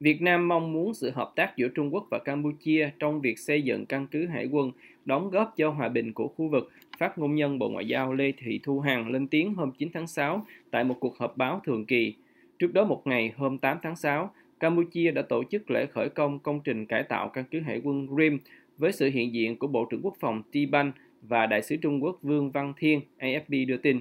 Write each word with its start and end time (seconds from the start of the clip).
Việt 0.00 0.22
Nam 0.22 0.48
mong 0.48 0.72
muốn 0.72 0.94
sự 0.94 1.10
hợp 1.10 1.32
tác 1.36 1.56
giữa 1.56 1.68
Trung 1.68 1.94
Quốc 1.94 2.06
và 2.10 2.18
Campuchia 2.18 2.90
trong 2.98 3.20
việc 3.20 3.38
xây 3.38 3.62
dựng 3.62 3.86
căn 3.86 4.06
cứ 4.06 4.26
hải 4.26 4.46
quân, 4.46 4.72
đóng 5.04 5.30
góp 5.30 5.54
cho 5.56 5.70
hòa 5.70 5.88
bình 5.88 6.12
của 6.12 6.28
khu 6.28 6.48
vực, 6.48 6.72
phát 6.98 7.18
ngôn 7.18 7.34
nhân 7.34 7.58
Bộ 7.58 7.68
Ngoại 7.68 7.86
giao 7.86 8.12
Lê 8.12 8.32
Thị 8.32 8.60
Thu 8.62 8.80
Hằng 8.80 9.10
lên 9.10 9.26
tiếng 9.26 9.54
hôm 9.54 9.72
9 9.78 9.88
tháng 9.94 10.06
6 10.06 10.46
tại 10.70 10.84
một 10.84 10.96
cuộc 11.00 11.18
họp 11.18 11.36
báo 11.36 11.60
thường 11.64 11.86
kỳ. 11.86 12.14
Trước 12.58 12.72
đó 12.72 12.84
một 12.84 13.06
ngày, 13.06 13.32
hôm 13.36 13.58
8 13.58 13.78
tháng 13.82 13.96
6, 13.96 14.30
Campuchia 14.60 15.10
đã 15.10 15.22
tổ 15.22 15.44
chức 15.50 15.70
lễ 15.70 15.86
khởi 15.86 16.08
công 16.08 16.38
công 16.38 16.60
trình 16.64 16.86
cải 16.86 17.02
tạo 17.02 17.28
căn 17.28 17.44
cứ 17.50 17.60
hải 17.60 17.80
quân 17.84 18.08
Rim 18.18 18.38
với 18.78 18.92
sự 18.92 19.10
hiện 19.10 19.34
diện 19.34 19.56
của 19.56 19.66
Bộ 19.66 19.84
trưởng 19.90 20.02
Quốc 20.02 20.16
phòng 20.20 20.42
Tiban 20.52 20.92
và 21.22 21.46
Đại 21.46 21.62
sứ 21.62 21.76
Trung 21.76 22.04
Quốc 22.04 22.18
Vương 22.22 22.50
Văn 22.50 22.72
Thiên, 22.76 23.00
AFP 23.18 23.66
đưa 23.66 23.76
tin. 23.76 24.00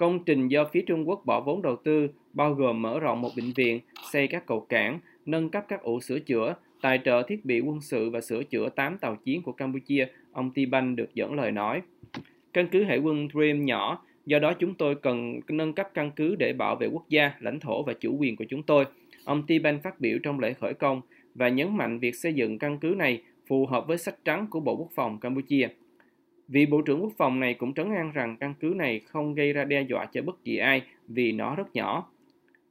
Công 0.00 0.24
trình 0.24 0.48
do 0.48 0.64
phía 0.64 0.82
Trung 0.86 1.08
Quốc 1.08 1.22
bỏ 1.26 1.40
vốn 1.40 1.62
đầu 1.62 1.76
tư 1.76 2.08
bao 2.32 2.54
gồm 2.54 2.82
mở 2.82 3.00
rộng 3.00 3.20
một 3.20 3.30
bệnh 3.36 3.52
viện, 3.56 3.80
xây 4.12 4.26
các 4.26 4.46
cầu 4.46 4.60
cảng, 4.60 4.98
nâng 5.26 5.48
cấp 5.48 5.64
các 5.68 5.82
ổ 5.82 6.00
sửa 6.00 6.18
chữa, 6.18 6.54
tài 6.82 7.00
trợ 7.04 7.22
thiết 7.22 7.44
bị 7.44 7.60
quân 7.60 7.80
sự 7.80 8.10
và 8.10 8.20
sửa 8.20 8.42
chữa 8.42 8.68
8 8.68 8.98
tàu 8.98 9.16
chiến 9.16 9.42
của 9.42 9.52
Campuchia, 9.52 10.06
ông 10.32 10.50
Tiban 10.50 10.96
được 10.96 11.14
dẫn 11.14 11.34
lời 11.34 11.50
nói. 11.50 11.82
Căn 12.52 12.68
cứ 12.72 12.84
hải 12.84 12.98
quân 12.98 13.28
Dream 13.34 13.64
nhỏ, 13.64 14.04
do 14.26 14.38
đó 14.38 14.52
chúng 14.52 14.74
tôi 14.74 14.94
cần 14.94 15.40
nâng 15.48 15.72
cấp 15.72 15.88
căn 15.94 16.10
cứ 16.16 16.36
để 16.38 16.52
bảo 16.52 16.76
vệ 16.76 16.86
quốc 16.86 17.08
gia, 17.08 17.32
lãnh 17.40 17.60
thổ 17.60 17.82
và 17.82 17.92
chủ 17.92 18.16
quyền 18.18 18.36
của 18.36 18.44
chúng 18.48 18.62
tôi. 18.62 18.84
Ông 19.24 19.42
Tiban 19.46 19.80
phát 19.82 20.00
biểu 20.00 20.18
trong 20.22 20.40
lễ 20.40 20.52
khởi 20.52 20.74
công 20.74 21.00
và 21.34 21.48
nhấn 21.48 21.76
mạnh 21.76 21.98
việc 21.98 22.14
xây 22.14 22.34
dựng 22.34 22.58
căn 22.58 22.78
cứ 22.78 22.94
này 22.98 23.22
phù 23.46 23.66
hợp 23.66 23.86
với 23.86 23.98
sách 23.98 24.24
trắng 24.24 24.46
của 24.50 24.60
Bộ 24.60 24.76
Quốc 24.76 24.88
phòng 24.94 25.18
Campuchia. 25.20 25.68
Vị 26.52 26.66
Bộ 26.66 26.82
trưởng 26.82 27.02
Quốc 27.02 27.12
phòng 27.16 27.40
này 27.40 27.54
cũng 27.54 27.74
trấn 27.74 27.94
an 27.94 28.12
rằng 28.12 28.36
căn 28.36 28.54
cứ 28.60 28.74
này 28.76 29.00
không 29.06 29.34
gây 29.34 29.52
ra 29.52 29.64
đe 29.64 29.82
dọa 29.82 30.06
cho 30.12 30.22
bất 30.22 30.44
kỳ 30.44 30.56
ai 30.56 30.82
vì 31.08 31.32
nó 31.32 31.54
rất 31.54 31.74
nhỏ. 31.74 32.10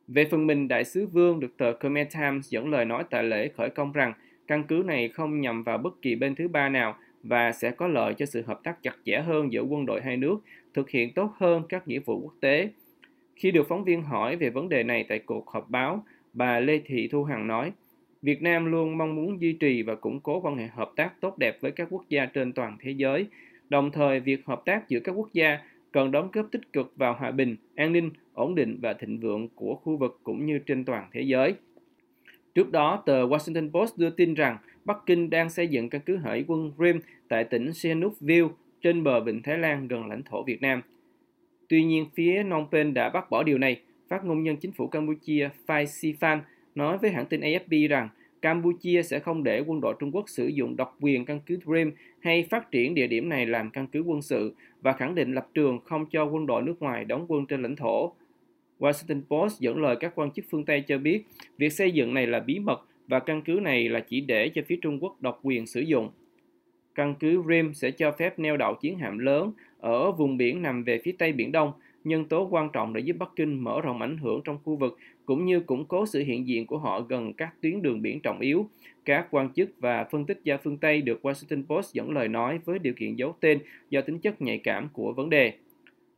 Về 0.07 0.25
phần 0.25 0.47
mình, 0.47 0.67
Đại 0.67 0.83
sứ 0.83 1.07
Vương 1.07 1.39
được 1.39 1.57
tờ 1.57 1.77
Khmer 1.77 2.07
Times 2.13 2.49
dẫn 2.49 2.69
lời 2.69 2.85
nói 2.85 3.03
tại 3.09 3.23
lễ 3.23 3.49
khởi 3.57 3.69
công 3.69 3.91
rằng 3.91 4.13
căn 4.47 4.63
cứ 4.63 4.83
này 4.85 5.09
không 5.09 5.41
nhằm 5.41 5.63
vào 5.63 5.77
bất 5.77 6.01
kỳ 6.01 6.15
bên 6.15 6.35
thứ 6.35 6.47
ba 6.47 6.69
nào 6.69 6.95
và 7.23 7.51
sẽ 7.51 7.71
có 7.71 7.87
lợi 7.87 8.13
cho 8.13 8.25
sự 8.25 8.41
hợp 8.41 8.59
tác 8.63 8.83
chặt 8.83 8.95
chẽ 9.05 9.19
hơn 9.19 9.53
giữa 9.53 9.61
quân 9.61 9.85
đội 9.85 10.01
hai 10.01 10.17
nước, 10.17 10.37
thực 10.73 10.89
hiện 10.89 11.13
tốt 11.13 11.31
hơn 11.37 11.63
các 11.69 11.87
nghĩa 11.87 11.99
vụ 11.99 12.19
quốc 12.19 12.33
tế. 12.39 12.69
Khi 13.35 13.51
được 13.51 13.67
phóng 13.67 13.83
viên 13.83 14.01
hỏi 14.01 14.35
về 14.35 14.49
vấn 14.49 14.69
đề 14.69 14.83
này 14.83 15.05
tại 15.09 15.19
cuộc 15.19 15.49
họp 15.49 15.69
báo, 15.69 16.03
bà 16.33 16.59
Lê 16.59 16.79
Thị 16.85 17.07
Thu 17.07 17.23
Hằng 17.23 17.47
nói, 17.47 17.71
Việt 18.21 18.41
Nam 18.41 18.65
luôn 18.65 18.97
mong 18.97 19.15
muốn 19.15 19.41
duy 19.41 19.53
trì 19.53 19.81
và 19.81 19.95
củng 19.95 20.19
cố 20.19 20.39
quan 20.39 20.57
hệ 20.57 20.67
hợp 20.67 20.91
tác 20.95 21.21
tốt 21.21 21.37
đẹp 21.37 21.57
với 21.61 21.71
các 21.71 21.87
quốc 21.91 22.03
gia 22.09 22.25
trên 22.25 22.53
toàn 22.53 22.77
thế 22.79 22.91
giới. 22.91 23.25
Đồng 23.69 23.91
thời, 23.91 24.19
việc 24.19 24.45
hợp 24.45 24.61
tác 24.65 24.89
giữa 24.89 24.99
các 24.99 25.11
quốc 25.11 25.29
gia 25.33 25.59
cần 25.91 26.11
đóng 26.11 26.29
góp 26.33 26.51
tích 26.51 26.73
cực 26.73 26.93
vào 26.95 27.13
hòa 27.13 27.31
bình, 27.31 27.55
an 27.75 27.93
ninh, 27.93 28.11
ổn 28.33 28.55
định 28.55 28.79
và 28.81 28.93
thịnh 28.93 29.19
vượng 29.19 29.47
của 29.55 29.75
khu 29.75 29.97
vực 29.97 30.19
cũng 30.23 30.45
như 30.45 30.59
trên 30.59 30.85
toàn 30.85 31.09
thế 31.13 31.21
giới. 31.21 31.53
Trước 32.55 32.71
đó, 32.71 33.03
tờ 33.05 33.27
Washington 33.27 33.71
Post 33.71 33.97
đưa 33.97 34.09
tin 34.09 34.33
rằng 34.33 34.57
Bắc 34.85 34.97
Kinh 35.05 35.29
đang 35.29 35.49
xây 35.49 35.67
dựng 35.67 35.89
căn 35.89 36.01
cứ 36.05 36.17
hải 36.17 36.45
quân 36.47 36.71
Rim 36.79 36.99
tại 37.27 37.43
tỉnh 37.43 37.73
Sihanoukville 37.73 38.47
trên 38.81 39.03
bờ 39.03 39.23
vịnh 39.23 39.41
Thái 39.43 39.57
Lan 39.57 39.87
gần 39.87 40.07
lãnh 40.07 40.23
thổ 40.23 40.43
Việt 40.43 40.61
Nam. 40.61 40.81
Tuy 41.69 41.83
nhiên, 41.83 42.05
phía 42.15 42.43
Phnom 42.43 42.67
Penh 42.71 42.93
đã 42.93 43.09
bác 43.09 43.29
bỏ 43.29 43.43
điều 43.43 43.57
này. 43.57 43.81
Phát 44.09 44.25
ngôn 44.25 44.43
nhân 44.43 44.57
chính 44.57 44.71
phủ 44.71 44.87
Campuchia 44.87 45.49
Phai 45.65 45.85
Sifan 45.85 46.39
nói 46.75 46.97
với 46.97 47.11
hãng 47.11 47.25
tin 47.25 47.41
AFP 47.41 47.87
rằng 47.87 48.09
Campuchia 48.41 49.03
sẽ 49.03 49.19
không 49.19 49.43
để 49.43 49.63
quân 49.67 49.81
đội 49.81 49.95
Trung 49.99 50.11
Quốc 50.15 50.29
sử 50.29 50.47
dụng 50.47 50.75
độc 50.75 50.97
quyền 51.01 51.25
căn 51.25 51.39
cứ 51.45 51.59
Dream 51.65 51.91
hay 52.19 52.43
phát 52.43 52.71
triển 52.71 52.95
địa 52.95 53.07
điểm 53.07 53.29
này 53.29 53.45
làm 53.45 53.69
căn 53.69 53.87
cứ 53.87 54.01
quân 54.01 54.21
sự 54.21 54.55
và 54.81 54.93
khẳng 54.93 55.15
định 55.15 55.33
lập 55.33 55.47
trường 55.53 55.79
không 55.79 56.05
cho 56.05 56.25
quân 56.25 56.45
đội 56.45 56.61
nước 56.61 56.81
ngoài 56.81 57.05
đóng 57.05 57.25
quân 57.27 57.45
trên 57.45 57.61
lãnh 57.61 57.75
thổ. 57.75 58.13
Washington 58.79 59.21
Post 59.29 59.59
dẫn 59.59 59.81
lời 59.81 59.95
các 59.99 60.11
quan 60.15 60.31
chức 60.31 60.45
phương 60.49 60.65
Tây 60.65 60.83
cho 60.87 60.97
biết 60.97 61.23
việc 61.57 61.73
xây 61.73 61.91
dựng 61.91 62.13
này 62.13 62.27
là 62.27 62.39
bí 62.39 62.59
mật 62.59 62.85
và 63.07 63.19
căn 63.19 63.41
cứ 63.41 63.59
này 63.61 63.89
là 63.89 63.99
chỉ 63.99 64.21
để 64.21 64.49
cho 64.49 64.61
phía 64.67 64.79
Trung 64.81 65.03
Quốc 65.03 65.21
độc 65.21 65.39
quyền 65.43 65.65
sử 65.67 65.81
dụng. 65.81 66.09
Căn 66.95 67.15
cứ 67.19 67.43
Rim 67.49 67.73
sẽ 67.73 67.91
cho 67.91 68.11
phép 68.11 68.39
neo 68.39 68.57
đậu 68.57 68.75
chiến 68.75 68.99
hạm 68.99 69.19
lớn 69.19 69.51
ở 69.79 70.11
vùng 70.11 70.37
biển 70.37 70.61
nằm 70.61 70.83
về 70.83 71.01
phía 71.03 71.11
Tây 71.11 71.31
Biển 71.31 71.51
Đông, 71.51 71.71
nhân 72.09 72.25
tố 72.25 72.47
quan 72.51 72.69
trọng 72.73 72.93
để 72.93 73.01
giúp 73.01 73.15
Bắc 73.19 73.29
Kinh 73.35 73.63
mở 73.63 73.81
rộng 73.81 74.01
ảnh 74.01 74.17
hưởng 74.17 74.41
trong 74.43 74.57
khu 74.63 74.75
vực 74.75 74.97
cũng 75.25 75.45
như 75.45 75.59
củng 75.59 75.85
cố 75.85 76.05
sự 76.05 76.23
hiện 76.23 76.47
diện 76.47 76.67
của 76.67 76.77
họ 76.77 77.01
gần 77.01 77.33
các 77.33 77.53
tuyến 77.61 77.81
đường 77.81 78.01
biển 78.01 78.19
trọng 78.19 78.39
yếu. 78.39 78.69
Các 79.05 79.27
quan 79.31 79.53
chức 79.53 79.69
và 79.79 80.03
phân 80.03 80.25
tích 80.25 80.39
gia 80.43 80.57
phương 80.57 80.77
Tây 80.77 81.01
được 81.01 81.19
Washington 81.25 81.63
Post 81.65 81.93
dẫn 81.93 82.11
lời 82.11 82.27
nói 82.27 82.59
với 82.65 82.79
điều 82.79 82.93
kiện 82.93 83.15
giấu 83.15 83.35
tên 83.39 83.59
do 83.89 84.01
tính 84.01 84.19
chất 84.19 84.41
nhạy 84.41 84.57
cảm 84.57 84.89
của 84.93 85.13
vấn 85.13 85.29
đề. 85.29 85.53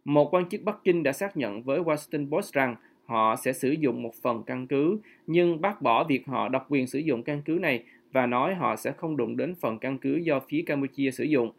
Một 0.05 0.33
quan 0.33 0.49
chức 0.49 0.61
Bắc 0.63 0.83
Kinh 0.83 1.03
đã 1.03 1.11
xác 1.11 1.37
nhận 1.37 1.63
với 1.63 1.79
Washington 1.79 2.29
Post 2.29 2.53
rằng 2.53 2.75
họ 3.05 3.35
sẽ 3.35 3.53
sử 3.53 3.71
dụng 3.71 4.01
một 4.01 4.13
phần 4.21 4.43
căn 4.43 4.67
cứ, 4.67 4.99
nhưng 5.27 5.61
bác 5.61 5.81
bỏ 5.81 6.03
việc 6.03 6.27
họ 6.27 6.49
độc 6.49 6.65
quyền 6.69 6.87
sử 6.87 6.99
dụng 6.99 7.23
căn 7.23 7.41
cứ 7.45 7.53
này 7.53 7.83
và 8.11 8.25
nói 8.25 8.55
họ 8.55 8.75
sẽ 8.75 8.91
không 8.91 9.17
đụng 9.17 9.37
đến 9.37 9.55
phần 9.55 9.79
căn 9.79 9.97
cứ 9.97 10.15
do 10.15 10.39
phía 10.49 10.61
Campuchia 10.61 11.11
sử 11.11 11.23
dụng. 11.23 11.51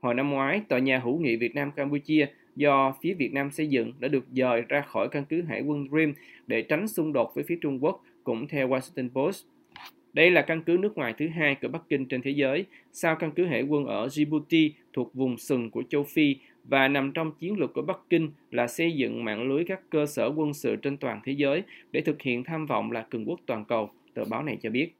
Hồi 0.00 0.14
năm 0.14 0.30
ngoái, 0.30 0.60
tòa 0.68 0.78
nhà 0.78 0.98
hữu 0.98 1.18
nghị 1.18 1.36
Việt 1.36 1.54
Nam 1.54 1.70
Campuchia 1.70 2.26
do 2.56 2.94
phía 3.02 3.14
Việt 3.14 3.32
Nam 3.32 3.50
xây 3.50 3.66
dựng 3.66 3.92
đã 4.00 4.08
được 4.08 4.24
dời 4.32 4.62
ra 4.68 4.80
khỏi 4.80 5.08
căn 5.08 5.24
cứ 5.28 5.42
hải 5.42 5.60
quân 5.60 5.86
Rim 5.92 6.14
để 6.46 6.62
tránh 6.62 6.88
xung 6.88 7.12
đột 7.12 7.34
với 7.34 7.44
phía 7.44 7.58
Trung 7.62 7.84
Quốc, 7.84 8.04
cũng 8.24 8.48
theo 8.48 8.68
Washington 8.68 9.08
Post. 9.10 9.44
Đây 10.12 10.30
là 10.30 10.42
căn 10.42 10.62
cứ 10.62 10.76
nước 10.80 10.96
ngoài 10.96 11.14
thứ 11.18 11.28
hai 11.28 11.54
của 11.62 11.68
Bắc 11.68 11.82
Kinh 11.88 12.06
trên 12.06 12.22
thế 12.22 12.30
giới, 12.30 12.64
sau 12.92 13.16
căn 13.16 13.30
cứ 13.36 13.44
hải 13.44 13.62
quân 13.62 13.86
ở 13.86 14.06
Djibouti 14.06 14.70
thuộc 14.92 15.14
vùng 15.14 15.38
sừng 15.38 15.70
của 15.70 15.82
châu 15.88 16.04
Phi 16.04 16.36
và 16.64 16.88
nằm 16.88 17.12
trong 17.12 17.32
chiến 17.40 17.58
lược 17.58 17.74
của 17.74 17.82
Bắc 17.82 17.98
Kinh 18.10 18.30
là 18.50 18.66
xây 18.66 18.92
dựng 18.92 19.24
mạng 19.24 19.48
lưới 19.48 19.64
các 19.64 19.80
cơ 19.90 20.06
sở 20.06 20.32
quân 20.36 20.54
sự 20.54 20.76
trên 20.76 20.96
toàn 20.96 21.20
thế 21.24 21.32
giới 21.32 21.62
để 21.92 22.00
thực 22.00 22.22
hiện 22.22 22.44
tham 22.44 22.66
vọng 22.66 22.92
là 22.92 23.06
cường 23.10 23.28
quốc 23.28 23.40
toàn 23.46 23.64
cầu, 23.64 23.90
tờ 24.14 24.24
báo 24.24 24.42
này 24.42 24.58
cho 24.62 24.70
biết. 24.70 24.94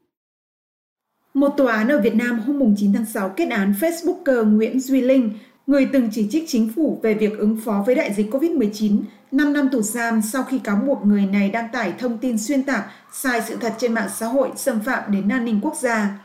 Một 1.35 1.49
tòa 1.57 1.77
án 1.77 1.89
ở 1.89 2.01
Việt 2.01 2.15
Nam 2.15 2.39
hôm 2.39 2.75
9 2.77 2.93
tháng 2.95 3.05
6 3.05 3.35
kết 3.37 3.49
án 3.51 3.73
Facebooker 3.81 4.57
Nguyễn 4.57 4.81
Duy 4.81 5.01
Linh, 5.01 5.31
người 5.67 5.89
từng 5.93 6.09
chỉ 6.13 6.29
trích 6.31 6.45
chính 6.49 6.73
phủ 6.77 7.01
về 7.03 7.15
việc 7.15 7.39
ứng 7.39 7.61
phó 7.65 7.83
với 7.87 7.95
đại 7.95 8.13
dịch 8.13 8.31
COVID-19, 8.31 9.01
5 9.33 9.53
năm 9.53 9.69
tù 9.73 9.83
giam 9.83 10.23
sau 10.23 10.43
khi 10.43 10.59
cáo 10.59 10.77
buộc 10.77 11.07
người 11.07 11.27
này 11.27 11.51
đăng 11.51 11.69
tải 11.73 11.93
thông 11.99 12.19
tin 12.19 12.39
xuyên 12.39 12.63
tạc, 12.63 12.85
sai 13.13 13.41
sự 13.49 13.57
thật 13.61 13.75
trên 13.79 13.95
mạng 13.95 14.09
xã 14.17 14.27
hội 14.27 14.51
xâm 14.57 14.81
phạm 14.81 15.13
đến 15.13 15.29
an 15.29 15.45
ninh 15.45 15.61
quốc 15.63 15.77
gia. 15.81 16.19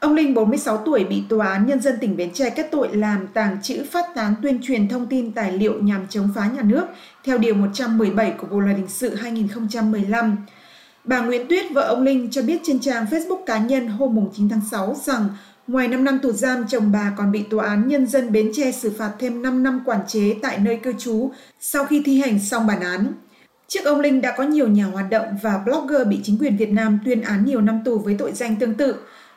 Ông 0.00 0.14
Linh, 0.14 0.34
46 0.34 0.76
tuổi, 0.76 1.04
bị 1.04 1.22
Tòa 1.28 1.46
án 1.46 1.66
Nhân 1.66 1.80
dân 1.80 1.94
tỉnh 2.00 2.16
Bến 2.16 2.30
Tre 2.34 2.50
kết 2.50 2.68
tội 2.70 2.96
làm 2.96 3.26
tàng 3.34 3.62
trữ 3.62 3.84
phát 3.90 4.04
tán 4.14 4.34
tuyên 4.42 4.60
truyền 4.62 4.88
thông 4.88 5.06
tin 5.06 5.32
tài 5.32 5.52
liệu 5.52 5.82
nhằm 5.82 6.06
chống 6.10 6.28
phá 6.34 6.50
nhà 6.56 6.62
nước 6.62 6.84
theo 7.24 7.38
Điều 7.38 7.54
117 7.54 8.34
của 8.38 8.46
Bộ 8.46 8.60
Luật 8.60 8.76
Hình 8.76 8.88
sự 8.88 9.14
2015. 9.14 10.36
Bà 11.04 11.20
Nguyễn 11.20 11.48
Tuyết, 11.48 11.64
vợ 11.72 11.82
ông 11.82 12.02
Linh, 12.02 12.30
cho 12.30 12.42
biết 12.42 12.60
trên 12.64 12.80
trang 12.80 13.06
Facebook 13.10 13.44
cá 13.46 13.58
nhân 13.58 13.88
hôm 13.88 14.28
9 14.36 14.48
tháng 14.48 14.60
6 14.70 14.96
rằng 15.04 15.28
ngoài 15.66 15.88
5 15.88 16.04
năm 16.04 16.18
tù 16.18 16.32
giam, 16.32 16.64
chồng 16.68 16.92
bà 16.92 17.12
còn 17.16 17.32
bị 17.32 17.42
Tòa 17.42 17.66
án 17.66 17.88
Nhân 17.88 18.06
dân 18.06 18.32
Bến 18.32 18.50
Tre 18.54 18.72
xử 18.72 18.92
phạt 18.98 19.12
thêm 19.18 19.42
5 19.42 19.62
năm 19.62 19.82
quản 19.86 20.00
chế 20.06 20.34
tại 20.42 20.58
nơi 20.58 20.76
cư 20.76 20.92
trú 20.98 21.30
sau 21.60 21.84
khi 21.84 22.02
thi 22.04 22.20
hành 22.20 22.38
xong 22.38 22.66
bản 22.66 22.80
án. 22.80 23.12
Trước 23.68 23.84
ông 23.84 24.00
Linh 24.00 24.20
đã 24.20 24.34
có 24.36 24.44
nhiều 24.44 24.68
nhà 24.68 24.84
hoạt 24.84 25.10
động 25.10 25.26
và 25.42 25.58
blogger 25.64 26.06
bị 26.08 26.20
chính 26.22 26.38
quyền 26.38 26.56
Việt 26.56 26.70
Nam 26.70 26.98
tuyên 27.04 27.22
án 27.22 27.44
nhiều 27.44 27.60
năm 27.60 27.80
tù 27.84 27.98
với 27.98 28.14
tội 28.18 28.32
danh 28.32 28.56
tương 28.56 28.74
tự. 28.74 28.94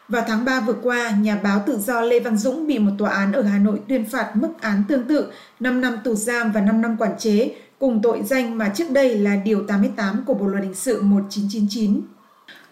Vào 0.07 0.23
tháng 0.27 0.45
3 0.45 0.59
vừa 0.59 0.75
qua, 0.83 1.11
nhà 1.11 1.39
báo 1.43 1.63
tự 1.65 1.77
do 1.77 2.01
Lê 2.01 2.19
Văn 2.19 2.37
Dũng 2.37 2.67
bị 2.67 2.79
một 2.79 2.91
tòa 2.97 3.09
án 3.09 3.31
ở 3.31 3.41
Hà 3.41 3.57
Nội 3.57 3.79
tuyên 3.87 4.05
phạt 4.05 4.31
mức 4.35 4.49
án 4.61 4.83
tương 4.87 5.07
tự 5.07 5.31
5 5.59 5.81
năm 5.81 5.97
tù 6.03 6.15
giam 6.15 6.51
và 6.51 6.61
5 6.61 6.81
năm 6.81 6.97
quản 6.99 7.11
chế, 7.17 7.55
cùng 7.79 8.01
tội 8.01 8.23
danh 8.23 8.57
mà 8.57 8.69
trước 8.69 8.91
đây 8.91 9.17
là 9.17 9.35
Điều 9.35 9.63
88 9.67 10.23
của 10.25 10.33
Bộ 10.33 10.47
Luật 10.47 10.63
Hình 10.63 10.73
sự 10.73 11.01
1999. 11.01 12.01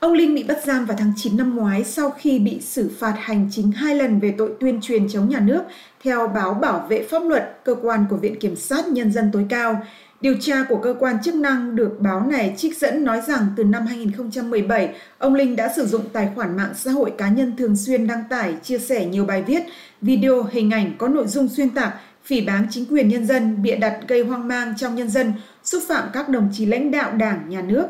Ông 0.03 0.13
Linh 0.13 0.35
bị 0.35 0.43
bắt 0.43 0.57
giam 0.65 0.85
vào 0.85 0.97
tháng 0.97 1.13
9 1.15 1.37
năm 1.37 1.55
ngoái 1.55 1.83
sau 1.83 2.09
khi 2.09 2.39
bị 2.39 2.61
xử 2.61 2.91
phạt 2.99 3.15
hành 3.19 3.47
chính 3.51 3.71
hai 3.71 3.95
lần 3.95 4.19
về 4.19 4.33
tội 4.37 4.51
tuyên 4.59 4.81
truyền 4.81 5.09
chống 5.09 5.29
nhà 5.29 5.39
nước, 5.39 5.61
theo 6.03 6.27
báo 6.27 6.53
Bảo 6.53 6.85
vệ 6.89 7.03
pháp 7.03 7.23
luật, 7.23 7.59
cơ 7.63 7.75
quan 7.81 8.05
của 8.09 8.15
Viện 8.15 8.39
Kiểm 8.39 8.55
sát 8.55 8.87
Nhân 8.87 9.11
dân 9.11 9.29
tối 9.33 9.45
cao. 9.49 9.81
Điều 10.21 10.35
tra 10.39 10.63
của 10.69 10.77
cơ 10.77 10.95
quan 10.99 11.23
chức 11.23 11.35
năng 11.35 11.75
được 11.75 11.95
báo 11.99 12.25
này 12.27 12.53
trích 12.57 12.77
dẫn 12.77 13.03
nói 13.03 13.21
rằng 13.27 13.47
từ 13.55 13.63
năm 13.63 13.85
2017, 13.85 14.95
ông 15.17 15.35
Linh 15.35 15.55
đã 15.55 15.73
sử 15.75 15.85
dụng 15.85 16.03
tài 16.13 16.29
khoản 16.35 16.57
mạng 16.57 16.73
xã 16.75 16.91
hội 16.91 17.11
cá 17.17 17.29
nhân 17.29 17.53
thường 17.57 17.75
xuyên 17.75 18.07
đăng 18.07 18.23
tải, 18.29 18.53
chia 18.63 18.79
sẻ 18.79 19.05
nhiều 19.05 19.25
bài 19.25 19.43
viết, 19.47 19.63
video, 20.01 20.43
hình 20.43 20.71
ảnh 20.71 20.95
có 20.97 21.07
nội 21.07 21.27
dung 21.27 21.47
xuyên 21.47 21.69
tạc, 21.69 21.93
phỉ 22.23 22.41
báng 22.41 22.67
chính 22.69 22.85
quyền 22.85 23.07
nhân 23.07 23.25
dân, 23.25 23.63
bịa 23.63 23.75
đặt 23.75 23.99
gây 24.07 24.23
hoang 24.23 24.47
mang 24.47 24.73
trong 24.77 24.95
nhân 24.95 25.09
dân, 25.09 25.33
xúc 25.63 25.83
phạm 25.87 26.09
các 26.13 26.29
đồng 26.29 26.49
chí 26.53 26.65
lãnh 26.65 26.91
đạo 26.91 27.11
đảng, 27.11 27.49
nhà 27.49 27.61
nước. 27.61 27.87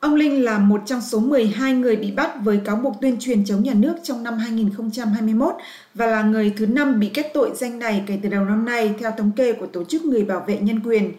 Ông 0.00 0.14
Linh 0.14 0.44
là 0.44 0.58
một 0.58 0.82
trong 0.86 1.00
số 1.00 1.20
12 1.20 1.72
người 1.72 1.96
bị 1.96 2.10
bắt 2.10 2.30
với 2.44 2.60
cáo 2.64 2.76
buộc 2.76 2.94
tuyên 3.00 3.16
truyền 3.20 3.44
chống 3.44 3.62
nhà 3.62 3.74
nước 3.74 3.94
trong 4.02 4.22
năm 4.22 4.38
2021 4.38 5.54
và 5.94 6.06
là 6.06 6.22
người 6.22 6.54
thứ 6.56 6.66
năm 6.66 7.00
bị 7.00 7.10
kết 7.14 7.30
tội 7.34 7.50
danh 7.54 7.78
này 7.78 8.04
kể 8.06 8.18
từ 8.22 8.28
đầu 8.28 8.44
năm 8.44 8.64
nay, 8.64 8.94
theo 8.98 9.10
thống 9.18 9.32
kê 9.36 9.52
của 9.52 9.66
Tổ 9.66 9.84
chức 9.84 10.04
Người 10.04 10.24
bảo 10.24 10.44
vệ 10.46 10.58
nhân 10.60 10.80
quyền. 10.84 11.12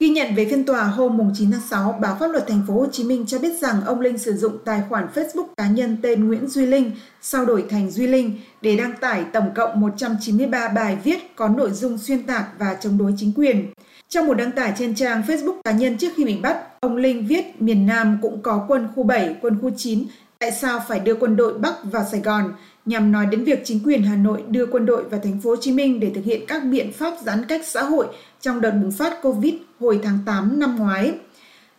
Ghi 0.00 0.08
nhận 0.08 0.34
về 0.34 0.46
phiên 0.50 0.64
tòa 0.64 0.84
hôm 0.84 1.32
9 1.34 1.50
tháng 1.50 1.60
6, 1.60 1.98
báo 2.00 2.16
pháp 2.20 2.26
luật 2.26 2.46
thành 2.46 2.62
phố 2.68 2.74
Hồ 2.74 2.86
Chí 2.92 3.04
Minh 3.04 3.26
cho 3.26 3.38
biết 3.38 3.58
rằng 3.60 3.84
ông 3.84 4.00
Linh 4.00 4.18
sử 4.18 4.36
dụng 4.36 4.58
tài 4.64 4.82
khoản 4.88 5.06
Facebook 5.14 5.46
cá 5.56 5.68
nhân 5.68 5.96
tên 6.02 6.28
Nguyễn 6.28 6.46
Duy 6.46 6.66
Linh 6.66 6.90
sau 7.22 7.46
đổi 7.46 7.64
thành 7.70 7.90
Duy 7.90 8.06
Linh 8.06 8.40
để 8.60 8.76
đăng 8.76 8.92
tải 9.00 9.24
tổng 9.32 9.50
cộng 9.54 9.80
193 9.80 10.68
bài 10.68 10.98
viết 11.04 11.36
có 11.36 11.48
nội 11.48 11.70
dung 11.70 11.98
xuyên 11.98 12.22
tạc 12.22 12.44
và 12.58 12.74
chống 12.74 12.98
đối 12.98 13.14
chính 13.16 13.32
quyền. 13.36 13.72
Trong 14.08 14.26
một 14.26 14.34
đăng 14.34 14.52
tải 14.52 14.72
trên 14.78 14.94
trang 14.94 15.22
Facebook 15.26 15.60
cá 15.64 15.72
nhân 15.72 15.98
trước 15.98 16.12
khi 16.16 16.24
bị 16.24 16.36
bắt, 16.36 16.80
ông 16.80 16.96
Linh 16.96 17.26
viết 17.26 17.62
miền 17.62 17.86
Nam 17.86 18.18
cũng 18.22 18.42
có 18.42 18.64
quân 18.68 18.88
khu 18.94 19.02
7, 19.02 19.36
quân 19.42 19.58
khu 19.62 19.70
9, 19.76 20.04
tại 20.38 20.52
sao 20.52 20.80
phải 20.88 21.00
đưa 21.00 21.14
quân 21.14 21.36
đội 21.36 21.58
Bắc 21.58 21.74
vào 21.84 22.04
Sài 22.10 22.20
Gòn 22.20 22.52
nhằm 22.88 23.12
nói 23.12 23.26
đến 23.26 23.44
việc 23.44 23.62
chính 23.64 23.80
quyền 23.84 24.02
Hà 24.02 24.16
Nội 24.16 24.42
đưa 24.48 24.66
quân 24.66 24.86
đội 24.86 25.04
vào 25.04 25.20
thành 25.24 25.40
phố 25.40 25.50
Hồ 25.50 25.56
Chí 25.60 25.72
Minh 25.72 26.00
để 26.00 26.10
thực 26.14 26.24
hiện 26.24 26.46
các 26.46 26.64
biện 26.64 26.92
pháp 26.92 27.14
giãn 27.22 27.44
cách 27.48 27.66
xã 27.66 27.82
hội 27.82 28.06
trong 28.40 28.60
đợt 28.60 28.70
bùng 28.70 28.92
phát 28.92 29.22
Covid 29.22 29.54
hồi 29.80 30.00
tháng 30.02 30.18
8 30.26 30.60
năm 30.60 30.76
ngoái. 30.76 31.12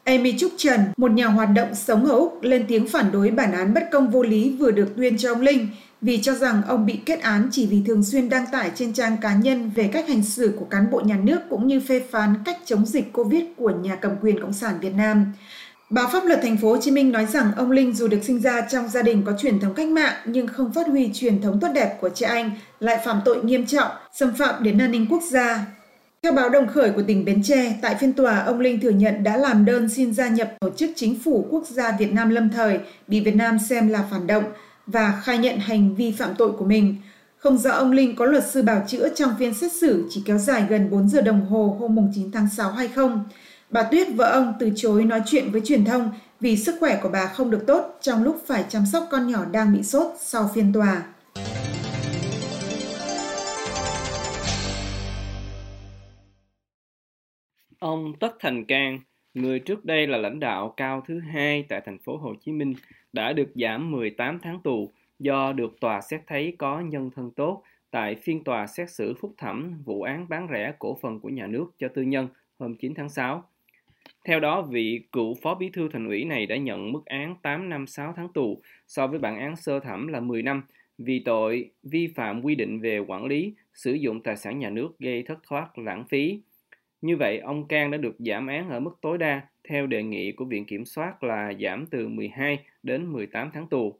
Amy 0.04 0.38
Trúc 0.38 0.52
Trần, 0.58 0.80
một 0.98 1.12
nhà 1.12 1.28
hoạt 1.28 1.50
động 1.56 1.76
sống 1.76 2.06
ở 2.06 2.16
Úc, 2.16 2.44
lên 2.44 2.66
tiếng 2.68 2.88
phản 2.88 3.12
đối 3.12 3.30
bản 3.30 3.52
án 3.52 3.74
bất 3.74 3.84
công 3.92 4.10
vô 4.10 4.24
lý 4.24 4.56
vừa 4.60 4.72
được 4.72 4.96
tuyên 4.98 5.18
cho 5.18 5.32
ông 5.34 5.42
Linh 5.42 5.68
vì 6.02 6.22
cho 6.22 6.36
rằng 6.36 6.62
ông 6.68 6.86
bị 6.86 7.00
kết 7.06 7.22
án 7.22 7.48
chỉ 7.52 7.68
vì 7.68 7.82
thường 7.88 8.04
xuyên 8.04 8.30
đăng 8.30 8.46
tải 8.52 8.72
trên 8.76 8.94
trang 8.94 9.18
cá 9.22 9.36
nhân 9.36 9.72
về 9.76 9.90
cách 9.94 10.08
hành 10.08 10.24
xử 10.24 10.54
của 10.60 10.66
cán 10.66 10.92
bộ 10.92 11.02
nhà 11.02 11.18
nước 11.24 11.40
cũng 11.50 11.68
như 11.68 11.80
phê 11.80 12.02
phán 12.12 12.34
cách 12.46 12.58
chống 12.66 12.86
dịch 12.86 13.14
Covid 13.14 13.44
của 13.58 13.70
nhà 13.70 13.96
cầm 13.96 14.12
quyền 14.22 14.42
Cộng 14.42 14.54
sản 14.54 14.76
Việt 14.82 14.94
Nam. 14.96 15.34
Báo 15.90 16.10
Pháp 16.12 16.26
luật 16.26 16.40
Thành 16.42 16.58
phố 16.58 16.70
Hồ 16.70 16.78
Chí 16.82 16.92
Minh 16.92 17.12
nói 17.12 17.26
rằng 17.26 17.52
ông 17.58 17.72
Linh 17.72 17.94
dù 17.94 18.08
được 18.08 18.24
sinh 18.24 18.42
ra 18.42 18.62
trong 18.62 18.88
gia 18.88 19.02
đình 19.02 19.24
có 19.26 19.34
truyền 19.40 19.60
thống 19.60 19.74
cách 19.74 19.88
mạng 19.88 20.14
nhưng 20.26 20.48
không 20.48 20.74
phát 20.74 20.88
huy 20.88 21.10
truyền 21.14 21.42
thống 21.42 21.60
tốt 21.60 21.68
đẹp 21.74 21.98
của 22.02 22.10
cha 22.10 22.28
anh, 22.28 22.52
lại 22.80 23.00
phạm 23.06 23.22
tội 23.26 23.44
nghiêm 23.44 23.66
trọng, 23.66 23.92
xâm 24.14 24.34
phạm 24.36 24.64
đến 24.64 24.78
an 24.78 24.92
ninh 24.92 25.06
quốc 25.10 25.24
gia. 25.32 25.66
Theo 26.24 26.32
báo 26.32 26.50
Đồng 26.50 26.68
Khởi 26.68 26.92
của 26.92 27.02
tỉnh 27.02 27.26
Bến 27.26 27.44
Tre, 27.44 27.76
tại 27.82 27.96
phiên 27.96 28.14
tòa, 28.14 28.40
ông 28.40 28.60
Linh 28.60 28.80
thừa 28.80 28.90
nhận 28.90 29.24
đã 29.24 29.38
làm 29.38 29.66
đơn 29.66 29.90
xin 29.90 30.14
gia 30.14 30.28
nhập 30.28 30.54
tổ 30.60 30.70
chức 30.70 30.92
chính 30.96 31.20
phủ 31.24 31.48
quốc 31.50 31.64
gia 31.68 31.92
Việt 31.92 32.14
Nam 32.14 32.30
lâm 32.30 32.50
thời, 32.50 32.80
bị 33.08 33.20
Việt 33.20 33.36
Nam 33.36 33.58
xem 33.70 33.88
là 33.88 34.04
phản 34.12 34.28
động 34.28 34.44
và 34.88 35.22
khai 35.24 35.38
nhận 35.38 35.58
hành 35.58 35.96
vi 35.96 36.12
phạm 36.12 36.36
tội 36.38 36.52
của 36.52 36.66
mình. 36.66 36.96
Không 37.38 37.58
rõ 37.58 37.72
ông 37.72 37.92
Linh 37.92 38.16
có 38.16 38.26
luật 38.26 38.44
sư 38.52 38.62
bảo 38.62 38.84
chữa 38.88 39.10
trong 39.16 39.32
phiên 39.40 39.54
xét 39.54 39.72
xử 39.72 40.08
chỉ 40.10 40.22
kéo 40.26 40.38
dài 40.38 40.66
gần 40.70 40.90
4 40.90 41.10
giờ 41.10 41.22
đồng 41.22 41.46
hồ 41.46 41.78
hôm 41.80 42.12
9 42.16 42.32
tháng 42.32 42.48
6 42.58 42.72
hay 42.72 42.88
không. 42.88 43.24
Bà 43.71 43.83
Tuyết, 43.92 44.07
vợ 44.16 44.31
ông, 44.31 44.54
từ 44.60 44.71
chối 44.75 45.06
nói 45.06 45.21
chuyện 45.25 45.51
với 45.51 45.62
truyền 45.62 45.86
thông 45.86 46.12
vì 46.39 46.57
sức 46.57 46.75
khỏe 46.80 47.00
của 47.04 47.10
bà 47.13 47.25
không 47.25 47.51
được 47.51 47.63
tốt 47.68 47.98
trong 48.01 48.24
lúc 48.24 48.42
phải 48.45 48.63
chăm 48.69 48.83
sóc 48.92 49.04
con 49.12 49.27
nhỏ 49.27 49.45
đang 49.51 49.74
bị 49.74 49.83
sốt 49.83 50.07
sau 50.18 50.50
phiên 50.56 50.74
tòa. 50.74 51.04
Ông 57.80 58.13
Tất 58.19 58.36
Thành 58.39 58.66
Cang, 58.66 59.00
người 59.33 59.60
trước 59.60 59.86
đây 59.86 60.07
là 60.07 60.18
lãnh 60.18 60.39
đạo 60.39 60.74
cao 60.77 61.04
thứ 61.07 61.19
hai 61.19 61.66
tại 61.69 61.81
thành 61.86 61.98
phố 62.06 62.18
Hồ 62.18 62.33
Chí 62.45 62.51
Minh, 62.51 62.74
đã 63.13 63.33
được 63.33 63.50
giảm 63.56 63.92
18 63.92 64.39
tháng 64.44 64.60
tù 64.63 64.92
do 65.19 65.54
được 65.54 65.80
tòa 65.81 66.01
xét 66.01 66.21
thấy 66.27 66.56
có 66.60 66.80
nhân 66.80 67.10
thân 67.16 67.31
tốt 67.31 67.63
tại 67.92 68.16
phiên 68.16 68.44
tòa 68.44 68.68
xét 68.68 68.92
xử 68.92 69.13
phúc 69.21 69.33
thẩm 69.38 69.83
vụ 69.86 70.01
án 70.01 70.30
bán 70.30 70.48
rẻ 70.51 70.74
cổ 70.80 70.98
phần 71.01 71.19
của 71.19 71.30
nhà 71.30 71.48
nước 71.48 71.66
cho 71.77 71.88
tư 71.88 72.01
nhân 72.01 72.27
hôm 72.60 72.75
9 72.75 72.94
tháng 72.95 73.10
6. 73.10 73.44
Theo 74.25 74.40
đó, 74.40 74.62
vị 74.62 75.01
cựu 75.12 75.36
phó 75.42 75.56
bí 75.56 75.69
thư 75.69 75.90
thành 75.94 76.07
ủy 76.07 76.25
này 76.25 76.46
đã 76.46 76.57
nhận 76.57 76.92
mức 76.92 77.06
án 77.06 77.36
8 77.42 77.69
năm 77.69 77.88
6 77.88 78.13
tháng 78.16 78.34
tù 78.34 78.62
so 78.88 79.07
với 79.07 79.19
bản 79.19 79.40
án 79.40 79.56
sơ 79.56 79.80
thẩm 79.80 80.07
là 80.07 80.19
10 80.19 80.42
năm 80.42 80.63
vì 80.98 81.19
tội 81.19 81.72
vi 81.84 82.07
phạm 82.07 82.42
quy 82.42 82.56
định 82.56 82.80
về 82.80 83.00
quản 83.00 83.25
lý, 83.25 83.54
sử 83.74 83.94
dụng 83.94 84.24
tài 84.24 84.38
sản 84.38 84.60
nhà 84.60 84.69
nước 84.69 85.00
gây 85.00 85.24
thất 85.24 85.40
thoát 85.44 85.78
lãng 85.78 86.06
phí. 86.10 86.40
Như 87.01 87.18
vậy, 87.18 87.40
ông 87.40 87.68
Cang 87.68 87.92
đã 87.92 87.98
được 87.98 88.16
giảm 88.19 88.48
án 88.48 88.69
ở 88.69 88.80
mức 88.80 88.98
tối 89.01 89.18
đa 89.18 89.42
theo 89.69 89.88
đề 89.88 90.04
nghị 90.04 90.31
của 90.31 90.45
Viện 90.45 90.66
Kiểm 90.66 90.86
soát 90.86 91.24
là 91.24 91.54
giảm 91.62 91.86
từ 91.86 92.07
12 92.07 92.60
đến 92.84 93.12
18 93.12 93.50
tháng 93.54 93.68
tù. 93.68 93.95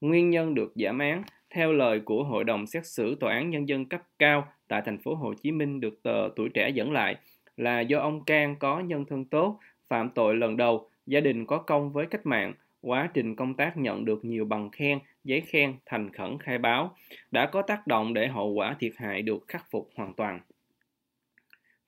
Nguyên 0.00 0.30
nhân 0.30 0.54
được 0.54 0.72
giảm 0.74 0.98
án 0.98 1.22
theo 1.50 1.72
lời 1.72 2.00
của 2.00 2.24
Hội 2.24 2.44
đồng 2.44 2.66
xét 2.66 2.86
xử 2.86 3.14
Tòa 3.14 3.32
án 3.32 3.50
Nhân 3.50 3.68
dân 3.68 3.84
cấp 3.84 4.02
cao 4.18 4.48
tại 4.68 4.82
thành 4.84 4.98
phố 4.98 5.14
Hồ 5.14 5.34
Chí 5.42 5.52
Minh 5.52 5.80
được 5.80 6.02
tờ 6.02 6.28
Tuổi 6.36 6.48
Trẻ 6.54 6.68
dẫn 6.68 6.92
lại 6.92 7.16
là 7.56 7.80
do 7.80 8.00
ông 8.00 8.24
Cang 8.24 8.56
có 8.56 8.80
nhân 8.80 9.04
thân 9.04 9.24
tốt, 9.24 9.58
phạm 9.88 10.10
tội 10.10 10.36
lần 10.36 10.56
đầu, 10.56 10.90
gia 11.06 11.20
đình 11.20 11.46
có 11.46 11.58
công 11.58 11.92
với 11.92 12.06
cách 12.06 12.26
mạng, 12.26 12.52
quá 12.80 13.10
trình 13.14 13.36
công 13.36 13.54
tác 13.54 13.76
nhận 13.76 14.04
được 14.04 14.24
nhiều 14.24 14.44
bằng 14.44 14.70
khen, 14.70 14.98
giấy 15.24 15.40
khen, 15.40 15.74
thành 15.86 16.12
khẩn 16.12 16.38
khai 16.38 16.58
báo, 16.58 16.96
đã 17.30 17.46
có 17.46 17.62
tác 17.62 17.86
động 17.86 18.14
để 18.14 18.28
hậu 18.28 18.48
quả 18.48 18.76
thiệt 18.80 18.92
hại 18.96 19.22
được 19.22 19.44
khắc 19.48 19.70
phục 19.70 19.90
hoàn 19.94 20.14
toàn. 20.14 20.40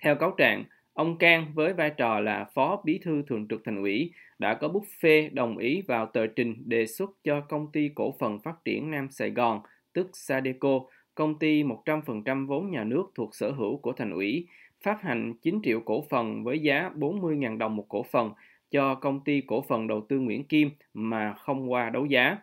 Theo 0.03 0.17
cáo 0.17 0.35
trạng, 0.39 0.65
ông 0.93 1.19
Cang 1.19 1.47
với 1.55 1.73
vai 1.73 1.91
trò 1.91 2.21
là 2.21 2.45
Phó 2.55 2.83
Bí 2.85 2.99
thư 3.03 3.23
Thường 3.23 3.49
trực 3.49 3.65
Thành 3.65 3.77
ủy 3.77 4.13
đã 4.39 4.55
có 4.55 4.69
bút 4.69 4.85
phê 5.01 5.31
đồng 5.33 5.59
ý 5.59 5.83
vào 5.83 6.07
tờ 6.07 6.27
trình 6.27 6.55
đề 6.67 6.87
xuất 6.87 7.11
cho 7.25 7.41
công 7.41 7.73
ty 7.73 7.91
cổ 7.95 8.15
phần 8.19 8.39
phát 8.39 8.65
triển 8.65 8.91
Nam 8.91 9.11
Sài 9.11 9.31
Gòn, 9.31 9.61
tức 9.93 10.11
Sadeco, 10.13 10.81
công 11.15 11.39
ty 11.39 11.63
100% 11.63 12.47
vốn 12.47 12.71
nhà 12.71 12.85
nước 12.85 13.05
thuộc 13.15 13.35
sở 13.35 13.51
hữu 13.51 13.77
của 13.77 13.93
Thành 13.93 14.11
ủy, 14.11 14.47
phát 14.83 15.03
hành 15.03 15.35
9 15.43 15.61
triệu 15.63 15.81
cổ 15.81 16.05
phần 16.11 16.45
với 16.45 16.59
giá 16.59 16.91
40.000 16.97 17.59
đồng 17.59 17.77
một 17.77 17.87
cổ 17.89 18.03
phần 18.03 18.33
cho 18.71 18.95
công 18.95 19.21
ty 19.25 19.41
cổ 19.41 19.65
phần 19.69 19.87
đầu 19.87 20.07
tư 20.09 20.19
Nguyễn 20.19 20.45
Kim 20.45 20.71
mà 20.95 21.35
không 21.35 21.73
qua 21.73 21.91
đấu 21.91 22.07
giá. 22.07 22.37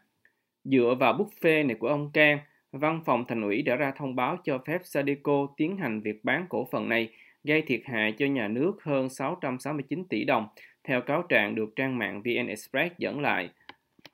Dựa 0.64 0.96
vào 1.00 1.14
bút 1.14 1.30
phê 1.42 1.64
này 1.64 1.76
của 1.76 1.88
ông 1.88 2.12
Cang, 2.14 2.40
Văn 2.72 3.02
phòng 3.06 3.26
Thành 3.28 3.42
ủy 3.42 3.62
đã 3.62 3.76
ra 3.76 3.92
thông 3.96 4.16
báo 4.16 4.38
cho 4.44 4.58
phép 4.68 4.82
Sadeco 4.84 5.48
tiến 5.58 5.78
hành 5.78 6.02
việc 6.02 6.24
bán 6.24 6.46
cổ 6.50 6.68
phần 6.72 6.90
này 6.90 7.10
gây 7.44 7.62
thiệt 7.62 7.82
hại 7.86 8.12
cho 8.18 8.26
nhà 8.26 8.48
nước 8.48 8.84
hơn 8.84 9.10
669 9.10 10.06
tỷ 10.10 10.24
đồng, 10.24 10.48
theo 10.84 11.02
cáo 11.02 11.22
trạng 11.22 11.56
được 11.56 11.76
trang 11.76 11.98
mạng 11.98 12.22
VN 12.22 12.48
Express 12.48 12.98
dẫn 12.98 13.22
lại. 13.22 13.50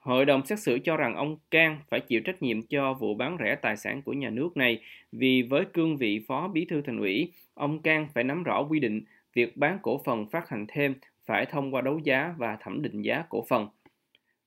Hội 0.02 0.26
đồng 0.26 0.46
xét 0.46 0.60
xử 0.60 0.80
cho 0.84 0.98
rằng 0.98 1.16
ông 1.16 1.38
Cang 1.52 1.80
phải 1.90 2.00
chịu 2.00 2.22
trách 2.22 2.42
nhiệm 2.42 2.62
cho 2.62 2.94
vụ 2.94 3.16
bán 3.16 3.38
rẻ 3.40 3.56
tài 3.56 3.78
sản 3.78 4.02
của 4.02 4.14
nhà 4.14 4.30
nước 4.30 4.58
này 4.58 4.82
vì 5.12 5.42
với 5.42 5.66
cương 5.74 5.98
vị 5.98 6.26
phó 6.28 6.48
bí 6.48 6.66
thư 6.66 6.82
thành 6.82 7.00
ủy, 7.00 7.32
ông 7.54 7.82
Cang 7.82 8.08
phải 8.14 8.24
nắm 8.24 8.44
rõ 8.44 8.64
quy 8.70 8.80
định 8.80 9.02
việc 9.34 9.58
bán 9.58 9.80
cổ 9.82 10.02
phần 10.06 10.26
phát 10.30 10.50
hành 10.50 10.66
thêm 10.68 10.96
phải 11.26 11.46
thông 11.46 11.74
qua 11.74 11.82
đấu 11.82 12.00
giá 12.04 12.34
và 12.38 12.58
thẩm 12.62 12.82
định 12.82 13.02
giá 13.02 13.24
cổ 13.30 13.46
phần. 13.50 13.68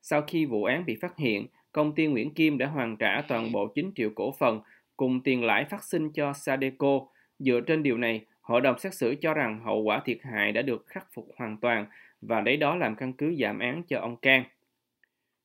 Sau 0.02 0.22
khi 0.22 0.44
vụ 0.44 0.64
án 0.64 0.84
bị 0.86 0.96
phát 0.96 1.16
hiện, 1.16 1.46
công 1.72 1.94
ty 1.94 2.06
Nguyễn 2.06 2.34
Kim 2.34 2.58
đã 2.58 2.66
hoàn 2.66 2.96
trả 2.96 3.22
toàn 3.28 3.52
bộ 3.52 3.66
9 3.66 3.90
triệu 3.94 4.10
cổ 4.14 4.32
phần 4.38 4.60
cùng 4.96 5.20
tiền 5.20 5.44
lãi 5.44 5.64
phát 5.64 5.84
sinh 5.84 6.12
cho 6.12 6.32
Sadeco. 6.32 7.00
Dựa 7.38 7.60
trên 7.60 7.82
điều 7.82 7.98
này, 7.98 8.20
hội 8.40 8.60
đồng 8.60 8.78
xét 8.78 8.94
xử 8.94 9.14
cho 9.20 9.34
rằng 9.34 9.60
hậu 9.64 9.82
quả 9.82 10.00
thiệt 10.04 10.18
hại 10.22 10.52
đã 10.52 10.62
được 10.62 10.86
khắc 10.86 11.06
phục 11.14 11.28
hoàn 11.36 11.56
toàn 11.56 11.86
và 12.20 12.40
lấy 12.40 12.56
đó 12.56 12.76
làm 12.76 12.96
căn 12.96 13.12
cứ 13.12 13.34
giảm 13.38 13.58
án 13.58 13.82
cho 13.82 14.00
ông 14.00 14.16
Cang. 14.16 14.44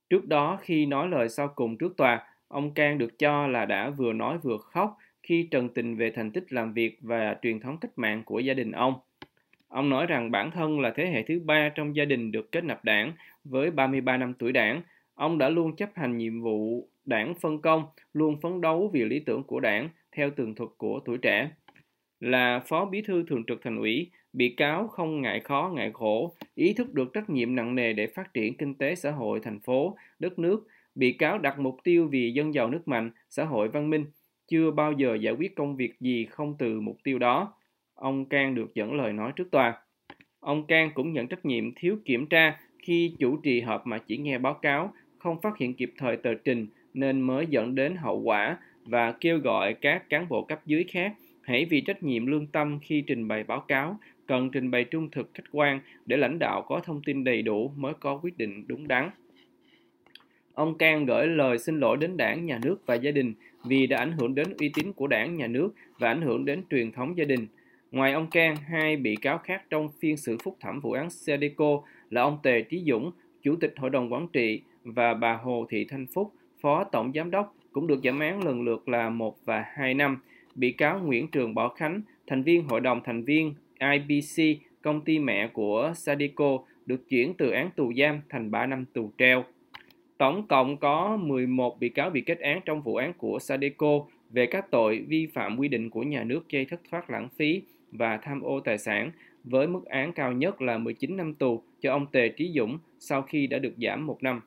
Trước 0.10 0.28
đó, 0.28 0.58
khi 0.62 0.86
nói 0.86 1.08
lời 1.08 1.30
sau 1.30 1.48
cùng 1.48 1.78
trước 1.78 1.98
tòa, 1.98 2.28
ông 2.48 2.74
Cang 2.74 2.98
được 2.98 3.20
cho 3.20 3.48
là 3.48 3.66
đã 3.66 3.90
vừa 3.90 4.14
nói 4.14 4.38
vừa 4.38 4.58
khóc 4.58 4.98
khi 5.24 5.48
trần 5.52 5.70
tình 5.70 5.96
về 5.96 6.12
thành 6.12 6.32
tích 6.32 6.54
làm 6.54 6.74
việc 6.74 6.98
và 7.02 7.36
truyền 7.42 7.60
thống 7.60 7.78
cách 7.78 7.92
mạng 7.96 8.24
của 8.24 8.40
gia 8.40 8.54
đình 8.54 8.72
ông. 8.72 8.94
Ông 9.68 9.90
nói 9.90 10.06
rằng 10.06 10.32
bản 10.32 10.52
thân 10.52 10.80
là 10.80 10.94
thế 10.96 11.06
hệ 11.06 11.24
thứ 11.24 11.40
ba 11.40 11.70
trong 11.76 11.96
gia 11.96 12.06
đình 12.06 12.32
được 12.32 12.52
kết 12.52 12.64
nạp 12.64 12.86
đảng 12.86 13.14
với 13.44 13.72
33 13.72 14.18
năm 14.18 14.34
tuổi 14.34 14.52
đảng. 14.52 14.82
Ông 15.16 15.38
đã 15.38 15.50
luôn 15.50 15.76
chấp 15.76 15.90
hành 15.96 16.18
nhiệm 16.18 16.42
vụ 16.42 16.88
đảng 17.06 17.34
phân 17.36 17.62
công, 17.62 17.84
luôn 18.14 18.42
phấn 18.42 18.62
đấu 18.62 18.90
vì 18.94 19.06
lý 19.06 19.20
tưởng 19.20 19.44
của 19.44 19.60
đảng 19.60 19.90
theo 20.12 20.30
tường 20.30 20.56
thuật 20.56 20.70
của 20.78 21.00
tuổi 21.06 21.18
trẻ. 21.18 21.50
Là 22.20 22.60
phó 22.60 22.86
bí 22.86 23.02
thư 23.02 23.24
thường 23.28 23.44
trực 23.48 23.62
thành 23.64 23.78
ủy, 23.78 24.12
bị 24.34 24.50
cáo 24.50 24.88
không 24.88 25.22
ngại 25.22 25.40
khó 25.40 25.72
ngại 25.76 25.92
khổ, 25.94 26.34
ý 26.56 26.74
thức 26.74 26.94
được 26.94 27.14
trách 27.14 27.30
nhiệm 27.30 27.56
nặng 27.56 27.76
nề 27.76 27.94
để 27.94 28.08
phát 28.08 28.34
triển 28.34 28.58
kinh 28.58 28.76
tế 28.76 28.96
xã 28.96 29.12
hội 29.12 29.40
thành 29.44 29.60
phố, 29.60 29.98
đất 30.20 30.40
nước. 30.40 30.68
Bị 30.96 31.14
cáo 31.14 31.38
đặt 31.38 31.60
mục 31.60 31.78
tiêu 31.84 32.08
vì 32.08 32.32
dân 32.32 32.54
giàu 32.54 32.70
nước 32.70 32.88
mạnh, 32.88 33.12
xã 33.30 33.44
hội 33.44 33.68
văn 33.68 33.90
minh, 33.90 34.06
chưa 34.48 34.72
bao 34.72 34.92
giờ 34.92 35.16
giải 35.16 35.34
quyết 35.34 35.56
công 35.56 35.76
việc 35.76 36.00
gì 36.00 36.26
không 36.26 36.56
từ 36.60 36.82
mục 36.82 36.98
tiêu 37.04 37.20
đó. 37.20 37.54
Ông 37.96 38.26
Cang 38.26 38.56
được 38.56 38.74
dẫn 38.76 38.94
lời 38.94 39.14
nói 39.14 39.32
trước 39.36 39.52
tòa. 39.52 39.78
Ông 40.40 40.68
Cang 40.68 40.92
cũng 40.94 41.14
nhận 41.14 41.28
trách 41.28 41.46
nhiệm 41.46 41.76
thiếu 41.76 41.98
kiểm 42.06 42.28
tra 42.28 42.60
khi 42.84 43.16
chủ 43.20 43.38
trì 43.38 43.62
họp 43.62 43.88
mà 43.88 43.98
chỉ 43.98 44.18
nghe 44.18 44.38
báo 44.38 44.54
cáo, 44.54 44.94
không 45.18 45.42
phát 45.42 45.58
hiện 45.58 45.74
kịp 45.74 45.94
thời 45.98 46.18
tờ 46.18 46.34
trình 46.34 46.68
nên 46.94 47.22
mới 47.22 47.48
dẫn 47.50 47.76
đến 47.76 47.96
hậu 47.96 48.20
quả 48.20 48.58
và 48.86 49.12
kêu 49.12 49.40
gọi 49.40 49.74
các 49.74 50.10
cán 50.10 50.30
bộ 50.30 50.44
cấp 50.44 50.60
dưới 50.66 50.84
khác 50.84 51.14
hãy 51.42 51.66
vì 51.66 51.82
trách 51.82 52.04
nhiệm 52.04 52.26
lương 52.26 52.48
tâm 52.48 52.80
khi 52.82 53.04
trình 53.08 53.28
bày 53.28 53.44
báo 53.44 53.60
cáo 53.60 54.00
cần 54.30 54.50
trình 54.52 54.72
bày 54.72 54.84
trung 54.84 55.10
thực 55.12 55.30
khách 55.34 55.44
quan 55.52 55.80
để 56.06 56.18
lãnh 56.18 56.40
đạo 56.40 56.62
có 56.62 56.80
thông 56.80 57.02
tin 57.06 57.24
đầy 57.24 57.42
đủ 57.42 57.72
mới 57.78 57.94
có 58.00 58.20
quyết 58.24 58.38
định 58.38 58.68
đúng 58.68 58.88
đắn. 58.88 59.10
Ông 60.54 60.78
Cang 60.78 61.06
gửi 61.06 61.28
lời 61.28 61.60
xin 61.60 61.80
lỗi 61.80 61.98
đến 61.98 62.18
đảng, 62.18 62.46
nhà 62.46 62.60
nước 62.64 62.86
và 62.86 62.96
gia 62.96 63.12
đình 63.12 63.34
vì 63.66 63.88
đã 63.88 63.98
ảnh 63.98 64.12
hưởng 64.12 64.36
đến 64.36 64.54
uy 64.60 64.70
tín 64.70 64.94
của 64.94 65.08
đảng, 65.08 65.36
nhà 65.36 65.48
nước 65.48 65.74
và 66.00 66.08
ảnh 66.08 66.22
hưởng 66.22 66.46
đến 66.46 66.64
truyền 66.70 66.92
thống 66.92 67.18
gia 67.18 67.26
đình. 67.26 67.48
Ngoài 67.92 68.14
ông 68.14 68.28
Cang, 68.30 68.56
hai 68.56 68.96
bị 68.98 69.16
cáo 69.16 69.38
khác 69.38 69.64
trong 69.70 69.90
phiên 70.00 70.18
xử 70.18 70.38
phúc 70.44 70.58
thẩm 70.60 70.80
vụ 70.80 70.92
án 70.92 71.10
Sedeco 71.10 71.82
là 72.10 72.22
ông 72.22 72.40
Tề 72.44 72.62
Trí 72.62 72.84
Dũng, 72.88 73.12
Chủ 73.44 73.56
tịch 73.56 73.74
Hội 73.78 73.90
đồng 73.90 74.14
Quản 74.14 74.28
trị 74.34 74.62
và 74.84 75.14
bà 75.14 75.34
Hồ 75.34 75.66
Thị 75.70 75.86
Thanh 75.90 76.06
Phúc, 76.14 76.34
Phó 76.62 76.84
Tổng 76.84 77.12
Giám 77.16 77.32
đốc 77.32 77.56
cũng 77.72 77.88
được 77.88 78.00
giảm 78.04 78.20
án 78.20 78.44
lần 78.44 78.62
lượt 78.62 78.90
là 78.90 79.10
1 79.10 79.46
và 79.46 79.66
2 79.76 79.94
năm. 79.94 80.18
Bị 80.56 80.72
cáo 80.72 81.00
Nguyễn 81.00 81.28
Trường 81.28 81.56
Bảo 81.56 81.70
Khánh, 81.70 82.02
thành 82.28 82.44
viên 82.44 82.64
Hội 82.68 82.82
đồng 82.82 83.02
thành 83.04 83.24
viên 83.24 83.54
IBC, 83.80 84.62
công 84.82 85.02
ty 85.02 85.20
mẹ 85.20 85.48
của 85.48 85.94
Sadeco, 85.96 86.60
được 86.86 87.10
chuyển 87.10 87.34
từ 87.34 87.50
án 87.50 87.70
tù 87.76 87.94
giam 87.94 88.22
thành 88.30 88.52
3 88.52 88.66
năm 88.66 88.86
tù 88.94 89.12
treo. 89.18 89.44
Tổng 90.18 90.48
cộng 90.48 90.78
có 90.78 91.18
11 91.18 91.80
bị 91.80 91.90
cáo 91.90 92.10
bị 92.10 92.22
kết 92.22 92.40
án 92.40 92.62
trong 92.66 92.82
vụ 92.82 92.96
án 92.96 93.14
của 93.14 93.40
Sadeco 93.40 94.06
về 94.30 94.46
các 94.46 94.72
tội 94.72 95.00
vi 95.08 95.28
phạm 95.28 95.58
quy 95.58 95.68
định 95.68 95.90
của 95.90 96.04
nhà 96.04 96.24
nước 96.24 96.50
gây 96.50 96.66
thất 96.66 96.82
thoát 96.92 97.10
lãng 97.10 97.28
phí 97.38 97.62
và 97.92 98.18
tham 98.18 98.42
ô 98.42 98.60
tài 98.60 98.78
sản 98.78 99.12
với 99.44 99.68
mức 99.68 99.86
án 99.86 100.14
cao 100.14 100.32
nhất 100.32 100.62
là 100.62 100.78
19 100.78 101.18
năm 101.18 101.34
tù 101.34 101.64
cho 101.82 101.92
ông 101.92 102.06
Tề 102.12 102.30
Trí 102.30 102.52
Dũng 102.56 102.78
sau 103.00 103.22
khi 103.22 103.48
đã 103.48 103.60
được 103.60 103.74
giảm 103.78 104.06
một 104.06 104.24
năm. 104.24 104.42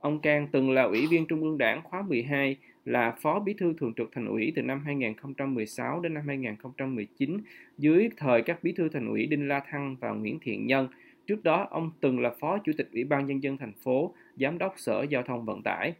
Ông 0.00 0.18
Cang 0.18 0.48
từng 0.52 0.70
là 0.70 0.82
Ủy 0.82 1.06
viên 1.06 1.26
Trung 1.26 1.42
ương 1.42 1.58
Đảng 1.58 1.82
khóa 1.82 2.02
12, 2.02 2.56
là 2.84 3.14
Phó 3.20 3.40
Bí 3.40 3.54
thư 3.58 3.74
Thường 3.80 3.92
trực 3.96 4.10
Thành 4.14 4.26
ủy 4.26 4.52
từ 4.56 4.62
năm 4.62 4.82
2016 4.84 6.00
đến 6.00 6.14
năm 6.14 6.22
2019 6.26 7.38
dưới 7.78 8.08
thời 8.16 8.42
các 8.42 8.58
Bí 8.62 8.72
thư 8.72 8.88
Thành 8.88 9.08
ủy 9.08 9.26
Đinh 9.26 9.48
La 9.48 9.60
Thăng 9.70 9.96
và 10.00 10.10
Nguyễn 10.10 10.38
Thiện 10.42 10.66
Nhân. 10.66 10.88
Trước 11.26 11.44
đó, 11.44 11.66
ông 11.70 11.90
từng 12.00 12.20
là 12.20 12.30
Phó 12.40 12.58
Chủ 12.58 12.72
tịch 12.78 12.88
Ủy 12.92 13.04
ban 13.04 13.26
Nhân 13.26 13.42
dân 13.42 13.56
thành 13.56 13.72
phố, 13.84 14.14
Giám 14.36 14.58
đốc 14.58 14.74
Sở 14.76 15.06
Giao 15.10 15.22
thông 15.22 15.44
Vận 15.44 15.62
tải. 15.62 15.94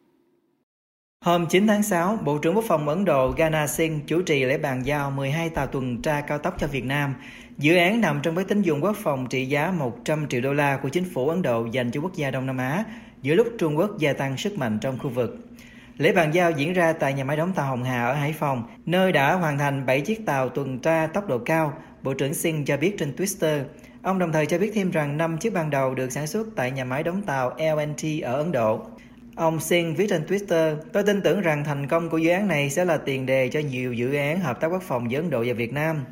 Hôm 1.25 1.47
9 1.47 1.67
tháng 1.67 1.83
6, 1.83 2.19
Bộ 2.25 2.39
trưởng 2.39 2.55
Quốc 2.55 2.65
phòng 2.69 2.89
Ấn 2.89 3.05
Độ 3.05 3.35
Gana 3.37 3.67
Singh 3.67 4.01
chủ 4.07 4.23
trì 4.23 4.45
lễ 4.45 4.59
bàn 4.59 4.83
giao 4.87 5.11
12 5.11 5.51
tàu 5.51 5.67
tuần 5.67 6.03
tra 6.03 6.21
cao 6.21 6.39
tốc 6.39 6.57
cho 6.59 6.67
Việt 6.67 6.85
Nam. 6.85 7.15
Dự 7.59 7.77
án 7.77 8.01
nằm 8.01 8.21
trong 8.23 8.35
gói 8.35 8.45
tín 8.45 8.62
dụng 8.62 8.81
quốc 8.83 8.97
phòng 8.97 9.27
trị 9.31 9.45
giá 9.47 9.71
100 9.71 10.27
triệu 10.29 10.41
đô 10.41 10.53
la 10.53 10.77
của 10.83 10.89
chính 10.89 11.05
phủ 11.05 11.29
Ấn 11.29 11.43
Độ 11.43 11.67
dành 11.73 11.91
cho 11.91 12.01
quốc 12.01 12.15
gia 12.15 12.31
Đông 12.31 12.47
Nam 12.47 12.59
Á, 12.59 12.85
giữa 13.23 13.35
lúc 13.35 13.47
Trung 13.59 13.79
Quốc 13.79 13.99
gia 13.99 14.12
tăng 14.12 14.37
sức 14.37 14.59
mạnh 14.59 14.79
trong 14.81 14.99
khu 14.99 15.11
vực. 15.11 15.39
Lễ 15.99 16.13
bàn 16.13 16.35
giao 16.35 16.51
diễn 16.51 16.73
ra 16.73 16.93
tại 16.93 17.15
nhà 17.15 17.25
máy 17.25 17.37
đóng 17.37 17.53
tàu 17.53 17.67
Hồng 17.67 17.85
Hà 17.85 18.07
ở 18.07 18.15
Hải 18.15 18.33
Phòng, 18.33 18.65
nơi 18.87 19.13
đã 19.13 19.35
hoàn 19.35 19.59
thành 19.59 19.87
7 19.87 20.01
chiếc 20.01 20.27
tàu 20.27 20.49
tuần 20.49 20.79
tra 20.79 21.07
tốc 21.07 21.29
độ 21.29 21.39
cao, 21.39 21.73
Bộ 22.03 22.15
trưởng 22.15 22.35
Singh 22.35 22.67
cho 22.67 22.77
biết 22.77 22.95
trên 22.99 23.13
Twitter. 23.17 23.63
Ông 24.03 24.19
đồng 24.19 24.33
thời 24.33 24.47
cho 24.47 24.59
biết 24.59 24.71
thêm 24.75 24.91
rằng 24.91 25.17
5 25.17 25.39
chiếc 25.39 25.53
ban 25.53 25.71
đầu 25.71 25.95
được 25.95 26.13
sản 26.13 26.27
xuất 26.27 26.47
tại 26.57 26.71
nhà 26.71 26.85
máy 26.85 27.03
đóng 27.03 27.23
tàu 27.23 27.51
LNT 27.51 28.23
ở 28.23 28.37
Ấn 28.37 28.53
Độ. 28.53 28.87
Ông 29.37 29.61
Singh 29.61 29.97
viết 29.97 30.07
trên 30.11 30.25
Twitter, 30.25 30.77
tôi 30.93 31.03
tin 31.03 31.21
tưởng 31.23 31.41
rằng 31.41 31.65
thành 31.65 31.89
công 31.89 32.11
của 32.11 32.19
dự 32.19 32.31
án 32.31 32.49
này 32.49 32.71
sẽ 32.71 32.85
là 32.85 32.97
tiền 32.97 33.27
đề 33.27 33.49
cho 33.49 33.61
nhiều 33.61 33.93
dự 33.93 34.15
án 34.15 34.41
hợp 34.41 34.61
tác 34.61 34.69
quốc 34.69 34.83
phòng 34.83 35.11
giữa 35.11 35.19
Ấn 35.19 35.31
Độ 35.31 35.45
và 35.47 35.53
Việt 35.53 35.73
Nam. 35.73 36.05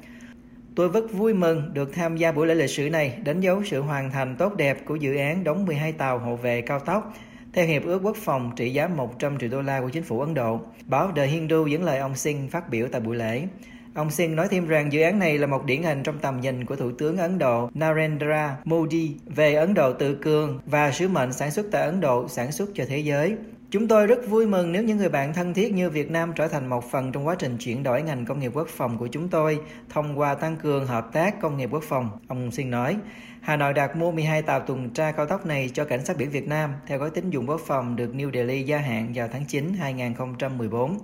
Tôi 0.76 0.88
rất 0.88 1.12
vui 1.12 1.34
mừng 1.34 1.74
được 1.74 1.94
tham 1.94 2.16
gia 2.16 2.32
buổi 2.32 2.46
lễ 2.46 2.54
lịch 2.54 2.70
sử 2.70 2.90
này, 2.90 3.18
đánh 3.24 3.40
dấu 3.40 3.62
sự 3.64 3.80
hoàn 3.80 4.10
thành 4.10 4.36
tốt 4.36 4.56
đẹp 4.56 4.84
của 4.84 4.96
dự 4.96 5.16
án 5.16 5.44
đóng 5.44 5.66
12 5.66 5.92
tàu 5.92 6.18
hộ 6.18 6.36
vệ 6.36 6.60
cao 6.60 6.80
tốc 6.80 7.14
theo 7.52 7.66
Hiệp 7.66 7.84
ước 7.84 8.00
Quốc 8.02 8.16
phòng 8.16 8.50
trị 8.56 8.72
giá 8.72 8.88
100 8.88 9.38
triệu 9.38 9.48
đô 9.48 9.62
la 9.62 9.80
của 9.80 9.88
chính 9.88 10.02
phủ 10.02 10.20
Ấn 10.20 10.34
Độ, 10.34 10.60
báo 10.86 11.12
The 11.16 11.26
Hindu 11.26 11.66
dẫn 11.66 11.84
lời 11.84 11.98
ông 11.98 12.14
Singh 12.14 12.50
phát 12.50 12.68
biểu 12.70 12.88
tại 12.92 13.00
buổi 13.00 13.16
lễ. 13.16 13.46
Ông 13.94 14.10
Singh 14.10 14.34
nói 14.34 14.48
thêm 14.50 14.66
rằng 14.66 14.92
dự 14.92 15.02
án 15.02 15.18
này 15.18 15.38
là 15.38 15.46
một 15.46 15.64
điển 15.64 15.82
hình 15.82 16.02
trong 16.02 16.18
tầm 16.18 16.40
nhìn 16.40 16.64
của 16.64 16.76
Thủ 16.76 16.90
tướng 16.98 17.16
Ấn 17.16 17.38
Độ 17.38 17.70
Narendra 17.74 18.56
Modi 18.64 19.16
về 19.26 19.54
Ấn 19.54 19.74
Độ 19.74 19.92
tự 19.92 20.14
cường 20.14 20.60
và 20.66 20.92
sứ 20.92 21.08
mệnh 21.08 21.32
sản 21.32 21.50
xuất 21.50 21.66
tại 21.72 21.82
Ấn 21.82 22.00
Độ 22.00 22.28
sản 22.28 22.52
xuất 22.52 22.70
cho 22.74 22.84
thế 22.88 22.98
giới. 22.98 23.36
Chúng 23.70 23.88
tôi 23.88 24.06
rất 24.06 24.28
vui 24.28 24.46
mừng 24.46 24.72
nếu 24.72 24.82
những 24.82 24.96
người 24.96 25.08
bạn 25.08 25.34
thân 25.34 25.54
thiết 25.54 25.72
như 25.72 25.90
Việt 25.90 26.10
Nam 26.10 26.32
trở 26.36 26.48
thành 26.48 26.66
một 26.66 26.90
phần 26.90 27.12
trong 27.12 27.26
quá 27.26 27.34
trình 27.38 27.56
chuyển 27.56 27.82
đổi 27.82 28.02
ngành 28.02 28.24
công 28.26 28.40
nghiệp 28.40 28.52
quốc 28.54 28.68
phòng 28.68 28.98
của 28.98 29.06
chúng 29.06 29.28
tôi 29.28 29.60
thông 29.88 30.18
qua 30.18 30.34
tăng 30.34 30.56
cường 30.56 30.86
hợp 30.86 31.12
tác 31.12 31.40
công 31.40 31.56
nghiệp 31.56 31.68
quốc 31.72 31.82
phòng, 31.82 32.10
ông 32.28 32.50
xin 32.50 32.70
nói. 32.70 32.96
Hà 33.40 33.56
Nội 33.56 33.72
đặt 33.72 33.96
mua 33.96 34.10
12 34.10 34.42
tàu 34.42 34.60
tuần 34.60 34.90
tra 34.90 35.12
cao 35.12 35.26
tốc 35.26 35.46
này 35.46 35.70
cho 35.74 35.84
Cảnh 35.84 36.04
sát 36.04 36.16
biển 36.16 36.30
Việt 36.30 36.48
Nam 36.48 36.70
theo 36.86 36.98
gói 36.98 37.10
tín 37.10 37.30
dụng 37.30 37.48
quốc 37.48 37.60
phòng 37.66 37.96
được 37.96 38.12
New 38.14 38.32
Delhi 38.32 38.62
gia 38.62 38.78
hạn 38.78 39.12
vào 39.14 39.28
tháng 39.32 39.44
9 39.44 39.72
2014. 39.78 40.98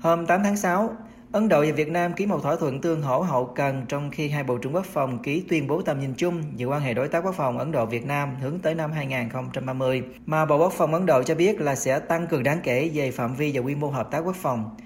Hôm 0.00 0.26
8 0.26 0.42
tháng 0.44 0.56
6, 0.56 0.96
Ấn 1.32 1.48
Độ 1.48 1.64
và 1.66 1.72
Việt 1.72 1.88
Nam 1.88 2.12
ký 2.12 2.26
một 2.26 2.42
thỏa 2.42 2.56
thuận 2.56 2.80
tương 2.80 3.02
hỗ 3.02 3.22
hậu 3.22 3.46
cần 3.46 3.82
trong 3.88 4.10
khi 4.10 4.28
hai 4.28 4.44
Bộ 4.44 4.58
trưởng 4.58 4.74
Quốc 4.74 4.86
phòng 4.86 5.18
ký 5.22 5.44
tuyên 5.48 5.66
bố 5.66 5.82
tầm 5.82 6.00
nhìn 6.00 6.14
chung 6.14 6.42
về 6.58 6.64
quan 6.64 6.80
hệ 6.80 6.94
đối 6.94 7.08
tác 7.08 7.24
quốc 7.24 7.34
phòng 7.34 7.58
Ấn 7.58 7.72
Độ-Việt 7.72 8.06
Nam 8.06 8.36
hướng 8.40 8.58
tới 8.58 8.74
năm 8.74 8.92
2030, 8.92 10.02
mà 10.26 10.46
Bộ 10.46 10.58
Quốc 10.58 10.72
phòng 10.72 10.94
Ấn 10.94 11.06
Độ 11.06 11.22
cho 11.22 11.34
biết 11.34 11.60
là 11.60 11.74
sẽ 11.74 11.98
tăng 11.98 12.26
cường 12.26 12.42
đáng 12.42 12.60
kể 12.62 12.90
về 12.94 13.10
phạm 13.10 13.34
vi 13.34 13.52
và 13.54 13.60
quy 13.60 13.74
mô 13.74 13.88
hợp 13.90 14.10
tác 14.10 14.20
quốc 14.20 14.36
phòng. 14.36 14.76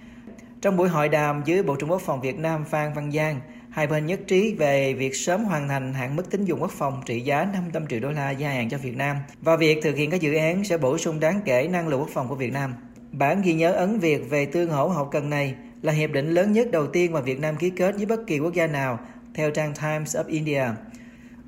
Trong 0.63 0.77
buổi 0.77 0.89
hội 0.89 1.09
đàm 1.09 1.43
với 1.47 1.63
Bộ 1.63 1.77
trưởng 1.77 1.91
Quốc 1.91 2.03
phòng 2.03 2.21
Việt 2.21 2.39
Nam 2.39 2.65
Phan 2.65 2.93
Văn 2.93 3.13
Giang, 3.13 3.41
hai 3.71 3.87
bên 3.87 4.07
nhất 4.07 4.21
trí 4.27 4.55
về 4.55 4.95
việc 4.95 5.17
sớm 5.17 5.45
hoàn 5.45 5.69
thành 5.69 5.95
hạn 5.95 6.17
mức 6.17 6.31
tín 6.31 6.45
dụng 6.45 6.61
quốc 6.61 6.71
phòng 6.71 7.03
trị 7.07 7.21
giá 7.21 7.45
500 7.53 7.87
triệu 7.87 8.01
đô 8.01 8.11
la 8.11 8.31
gia 8.31 8.49
hạn 8.49 8.69
cho 8.69 8.79
Việt 8.79 8.97
Nam 8.97 9.17
và 9.41 9.57
việc 9.57 9.83
thực 9.83 9.97
hiện 9.97 10.11
các 10.11 10.21
dự 10.21 10.35
án 10.35 10.65
sẽ 10.65 10.79
bổ 10.79 10.99
sung 10.99 11.21
đáng 11.21 11.41
kể 11.45 11.69
năng 11.69 11.89
lực 11.89 11.99
quốc 11.99 12.11
phòng 12.13 12.29
của 12.29 12.35
Việt 12.35 12.53
Nam. 12.53 12.75
Bản 13.13 13.43
ghi 13.43 13.55
nhớ 13.55 13.73
Ấn 13.73 13.99
Việt 13.99 14.31
về 14.31 14.47
tương 14.47 14.71
hỗ 14.71 14.89
hậu 14.89 15.05
cần 15.05 15.31
này 15.31 15.55
là 15.83 15.93
hiệp 15.93 16.11
định 16.11 16.31
lớn 16.31 16.53
nhất 16.53 16.71
đầu 16.71 16.87
tiên 16.87 17.13
mà 17.13 17.21
Việt 17.21 17.41
Nam 17.41 17.57
ký 17.57 17.71
kết 17.71 17.97
với 17.97 18.07
bất 18.07 18.21
kỳ 18.27 18.39
quốc 18.39 18.55
gia 18.55 18.67
nào, 18.67 18.99
theo 19.35 19.51
trang 19.51 19.75
Times 19.75 20.17
of 20.17 20.25
India. 20.27 20.65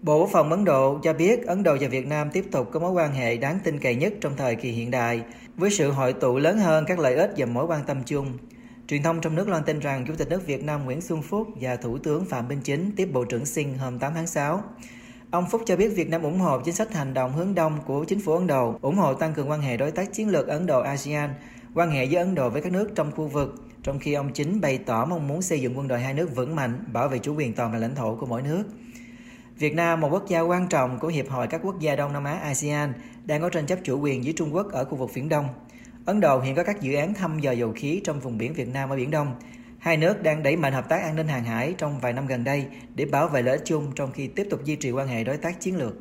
Bộ 0.03 0.19
Quốc 0.19 0.29
phòng 0.33 0.51
Ấn 0.51 0.65
Độ 0.65 0.99
cho 1.03 1.13
biết 1.13 1.47
Ấn 1.47 1.63
Độ 1.63 1.77
và 1.81 1.89
Việt 1.89 2.07
Nam 2.07 2.31
tiếp 2.33 2.45
tục 2.53 2.71
có 2.73 2.81
mối 2.81 2.93
quan 2.93 3.13
hệ 3.13 3.37
đáng 3.37 3.59
tin 3.65 3.79
cậy 3.79 3.95
nhất 3.95 4.15
trong 4.21 4.33
thời 4.37 4.55
kỳ 4.55 4.71
hiện 4.71 4.91
đại, 4.91 5.23
với 5.57 5.71
sự 5.71 5.91
hội 5.91 6.13
tụ 6.13 6.39
lớn 6.39 6.59
hơn 6.59 6.85
các 6.89 6.99
lợi 6.99 7.15
ích 7.15 7.35
và 7.37 7.47
mối 7.47 7.67
quan 7.67 7.85
tâm 7.87 8.03
chung. 8.07 8.39
Truyền 8.89 9.03
thông 9.03 9.21
trong 9.21 9.35
nước 9.35 9.49
loan 9.49 9.65
tin 9.65 9.79
rằng 9.79 10.05
Chủ 10.07 10.15
tịch 10.19 10.29
nước 10.29 10.47
Việt 10.47 10.65
Nam 10.65 10.85
Nguyễn 10.85 11.01
Xuân 11.01 11.23
Phúc 11.23 11.49
và 11.61 11.77
Thủ 11.77 11.99
tướng 11.99 12.25
Phạm 12.25 12.49
Minh 12.49 12.61
Chính 12.65 12.93
tiếp 12.97 13.09
Bộ 13.13 13.25
trưởng 13.25 13.47
Singh 13.47 13.79
hôm 13.79 13.99
8 13.99 14.13
tháng 14.15 14.27
6. 14.27 14.63
Ông 15.31 15.45
Phúc 15.51 15.63
cho 15.67 15.77
biết 15.77 15.89
Việt 15.89 16.11
Nam 16.11 16.23
ủng 16.23 16.39
hộ 16.39 16.61
chính 16.61 16.75
sách 16.75 16.95
hành 16.95 17.15
động 17.15 17.33
hướng 17.33 17.55
đông 17.55 17.79
của 17.87 18.05
chính 18.05 18.21
phủ 18.21 18.33
Ấn 18.33 18.47
Độ, 18.47 18.75
ủng 18.83 18.97
hộ 18.97 19.15
tăng 19.15 19.35
cường 19.35 19.51
quan 19.51 19.61
hệ 19.61 19.77
đối 19.77 19.91
tác 19.91 20.13
chiến 20.13 20.29
lược 20.29 20.49
Ấn 20.49 20.67
Độ-ASEAN, 20.67 21.31
quan 21.75 21.91
hệ 21.91 22.05
giữa 22.05 22.19
Ấn 22.19 22.35
Độ 22.35 22.51
với 22.51 22.63
các 22.63 22.73
nước 22.73 22.91
trong 22.95 23.13
khu 23.13 23.27
vực, 23.27 23.55
trong 23.83 23.99
khi 23.99 24.13
ông 24.15 24.33
Chính 24.33 24.61
bày 24.61 24.79
tỏ 24.79 25.05
mong 25.05 25.29
muốn 25.29 25.43
xây 25.43 25.61
dựng 25.61 25.79
quân 25.79 25.89
đội 25.89 26.01
hai 26.01 26.15
nước 26.15 26.37
vững 26.37 26.57
mạnh, 26.57 26.85
bảo 26.93 27.09
vệ 27.09 27.19
chủ 27.19 27.35
quyền 27.35 27.55
toàn 27.55 27.73
vẹn 27.73 27.81
lãnh 27.81 27.95
thổ 27.95 28.17
của 28.17 28.27
mỗi 28.27 28.43
nước. 28.43 28.65
Việt 29.59 29.75
Nam, 29.75 30.01
một 30.01 30.09
quốc 30.13 30.29
gia 30.29 30.41
quan 30.41 30.69
trọng 30.69 30.99
của 30.99 31.09
Hiệp 31.09 31.29
hội 31.29 31.47
các 31.47 31.61
quốc 31.65 31.81
gia 31.81 31.97
Đông 31.97 32.13
Nam 32.13 32.25
Á 32.25 32.33
ASEAN, 32.33 32.93
đang 33.25 33.41
có 33.41 33.49
tranh 33.49 33.67
chấp 33.67 33.79
chủ 33.83 34.01
quyền 34.01 34.23
với 34.23 34.33
Trung 34.37 34.55
Quốc 34.55 34.73
ở 34.73 34.85
khu 34.85 34.97
vực 34.97 35.15
Viễn 35.15 35.29
Đông. 35.29 35.49
Ấn 36.05 36.21
Độ 36.21 36.41
hiện 36.41 36.55
có 36.55 36.65
các 36.65 36.81
dự 36.81 36.95
án 36.95 37.15
thăm 37.15 37.39
dò 37.39 37.53
dầu 37.53 37.73
khí 37.77 38.01
trong 38.05 38.21
vùng 38.21 38.39
biển 38.39 38.55
Việt 38.55 38.69
Nam 38.69 38.91
ở 38.91 38.97
Biển 38.97 39.11
Đông. 39.11 39.35
Hai 39.79 39.97
nước 39.97 40.23
đang 40.23 40.43
đẩy 40.43 40.57
mạnh 40.57 40.73
hợp 40.73 40.89
tác 40.89 41.03
an 41.03 41.17
ninh 41.17 41.29
hàng 41.29 41.45
hải 41.45 41.75
trong 41.79 42.01
vài 42.01 42.13
năm 42.13 42.27
gần 42.27 42.45
đây 42.45 42.67
để 42.95 43.05
bảo 43.05 43.29
vệ 43.29 43.43
lợi 43.43 43.57
ích 43.57 43.65
chung 43.65 43.93
trong 43.95 44.13
khi 44.13 44.27
tiếp 44.27 44.47
tục 44.51 44.65
duy 44.65 44.77
trì 44.77 44.91
quan 44.91 45.09
hệ 45.09 45.25
đối 45.25 45.37
tác 45.37 45.61
chiến 45.61 45.77
lược. 45.77 45.95